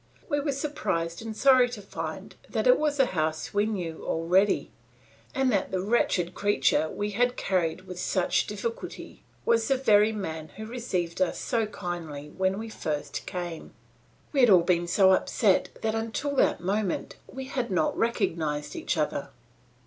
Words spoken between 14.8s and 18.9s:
so upset that until that moment we had not recognised